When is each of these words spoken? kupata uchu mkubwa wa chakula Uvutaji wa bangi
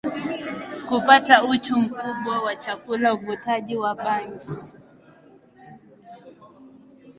kupata 0.89 1.43
uchu 1.43 1.77
mkubwa 1.77 2.41
wa 2.45 2.55
chakula 2.55 3.13
Uvutaji 3.13 3.75
wa 3.77 3.95
bangi 3.95 4.47